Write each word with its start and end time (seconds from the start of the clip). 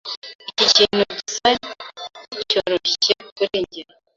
Iki 0.49 0.63
kintu 0.77 1.01
gisa 1.13 1.49
nkicyoroshye 2.29 3.13
kuri 3.37 3.55
njye. 3.63 3.81